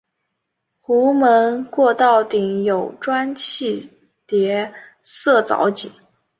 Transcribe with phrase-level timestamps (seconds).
[0.83, 3.91] 壸门过道顶有砖砌
[4.25, 5.91] 叠涩藻井。